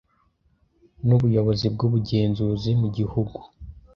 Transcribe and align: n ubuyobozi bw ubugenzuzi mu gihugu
n 1.05 1.09
ubuyobozi 1.17 1.65
bw 1.73 1.81
ubugenzuzi 1.87 2.71
mu 2.81 2.87
gihugu 2.97 3.39